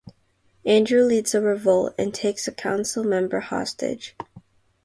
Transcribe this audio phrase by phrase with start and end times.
[0.65, 4.15] Andrew leads a revolt and takes a Council member hostage.